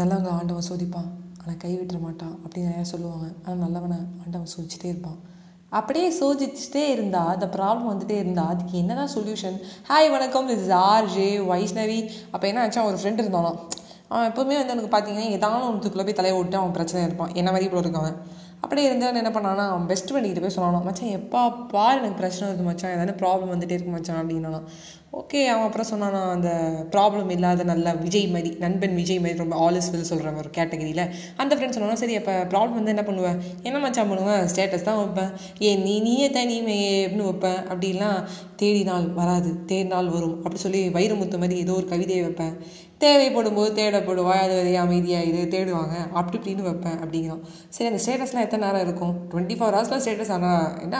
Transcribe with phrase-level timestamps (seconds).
[0.00, 1.08] நல்லவங்க ஆண்டவன் சோதிப்பான்.
[1.40, 3.26] ஆனால் கை விட்டுற மாட்டான் அப்படின்னு நிறையா சொல்லுவாங்க.
[3.44, 5.18] ஆனால் நல்லவனை ஆண்டவன் சோதிச்சிட்டே இருப்பான்.
[5.78, 9.56] அப்படியே சோதிச்சுட்டே இருந்தா அந்த ப்ராப்ளம் வந்துட்டே இருந்தா அதுக்கு என்னதான் சொல்யூஷன்
[9.88, 10.48] ஹாய் வணக்கம்.
[10.54, 11.98] இஸ் ஆர் ஜே வைஷ்ணவி
[12.34, 13.52] அப்போ என்ன ஆச்சா ஒரு ஃப்ரெண்ட் இருந்தானா
[14.10, 17.32] அவன் எப்போவுமே வந்து எனக்கு பார்த்தீங்கன்னா ஏதாவது ஒன்றுக்குள்ளே போய் தலையை விட்டு அவன் பிரச்சனை இருப்பான்.
[17.40, 18.18] என்ன மாதிரி இப்போ இருக்கவன்
[18.62, 21.42] அப்படியே இருந்தால் என்ன பண்ணானா அவன் பெஸ்ட் பண்ணிக்கிட்டு போய் சொல்லணும் மச்சான் எப்பா
[21.74, 24.62] பாரு எனக்கு பிரச்சனை வருது மச்சான் ஏதாவது ப்ராப்ளம் வந்துட்டே இருக்கு மச்சான் அப்படின்னா
[25.20, 26.48] ஓகே அவன் அப்புறம் சொன்னானா அந்த
[26.94, 31.02] ப்ராப்ளம் இல்லாத நல்ல விஜய் மாதிரி நண்பன் விஜய் மாதிரி ரொம்ப ஆலிஸ் வில் சொல்கிறாங்க ஒரு கேட்டகரியில்.
[31.42, 35.30] அந்த ஃப்ரெண்ட் சொன்னாலும் சரி அப்போ ப்ராப்ளம் வந்து என்ன பண்ணுவேன் என்ன மச்சான் பண்ணுவேன் ஸ்டேட்டஸ் தான் வைப்பேன்.
[35.66, 38.18] ஏ நீ நீயே தனிமே அப்படின்னு வைப்பேன் அப்படிலாம்
[38.62, 42.54] தேடி நாள் வராது தேடி நாள் வரும் அப்படி சொல்லி வைரமுத்து மாதிரி ஏதோ ஒரு கவிதையை வைப்பேன்.
[43.04, 47.42] தேவைப்படும் போது தேடப்படுவாய் அது வரையும் அமைதியாக இது தேடுவாங்க அப்படி இப்படின்னு வைப்பேன் அப்படிங்கிறான்.
[47.74, 49.14] சரி அந்த ஸ்டேட்டஸ்லாம் எத்தனை நேரம் இருக்கும்?
[49.30, 50.98] டுவெண்ட்டி ஃபோர் ஹவர்ஸில் ஸ்டேட்டஸ் ஆனால் என்ன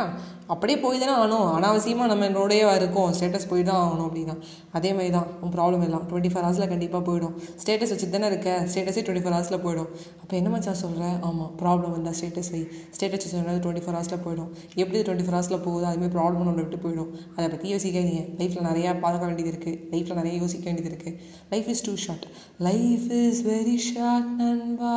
[0.54, 1.46] அப்படியே போய் தானே ஆகணும்.
[1.56, 3.09] அனாவசியமாக நம்ம என்னோடய இருக்கும்.
[3.16, 4.34] ஸ்டேட்டஸ் போய் தான் ஆகணும் அப்படின்னா.
[4.78, 5.28] அதே மாதிரி தான்.
[5.45, 6.04] உன் ப்ராப்ளம் எல்லாம்.
[6.10, 7.34] டுவெண்ட்டி ஃபோர் ஹவர்ஸில் கண்டிப்பாக போயிடும்.
[7.62, 8.51] ஸ்டேட்டஸ் வச்சு தானே இருக்க.
[8.73, 9.88] ஸ்டேட்டஸே டுவெண்ட்டி ஃபோர் ஹவர்ஸில் போயிடும்.
[10.23, 12.62] அப்போ என்ன மச்சா சொல்கிறேன் ஆமாம் ப்ராப்ளம் வந்தால் ஸ்டேட்டஸ் வை.
[12.96, 14.51] ஸ்டேட்டஸ் வச்சு டுவெண்ட்டி ஃபோர் ஹவர்ஸில் போயிடும்.
[14.82, 17.10] எப்படி டுவெண்ட்டி ஃபோர் ஹவர்ஸில் போகுது அதுமாதிரி ப்ராப்ளம் ஒன்று விட்டு போயிடும்.
[17.37, 18.23] அதை பற்றி யோசிக்காதீங்க.
[18.42, 21.18] லைஃப்பில் நிறையா பார்க்க வேண்டியது இருக்குது லைஃப்பில் நிறைய யோசிக்க வேண்டியது இருக்குது
[21.54, 22.26] life is too short
[22.70, 24.96] life is very short நண்பா.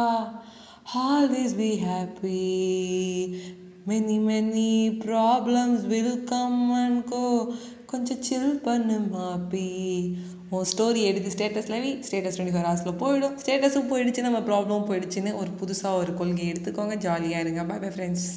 [0.95, 3.55] Always be happy.
[3.85, 7.53] Many many problems will come and go.
[7.85, 9.69] கொஞ்சம் சில் பண்ணு மாப்பி.
[10.49, 11.91] உன் ஸ்டோரி எடுத்து ஸ்டேட்டஸில் வி.
[12.07, 13.35] ஸ்டேட்டஸ் டுவெண்ட்டி ஃபோர் ஹவர்ஸில் போயிடும்.
[13.45, 16.95] ஸ்டேட்டஸும் போயிடுச்சு நம்ம ப்ராப்ளமும் போயிடுச்சுன்னு ஒரு புதுசாக ஒரு கொள்கை எடுத்துக்கோங்க.
[16.95, 17.63] ஜாலியாக இருங்க.
[17.63, 18.27] By bye friends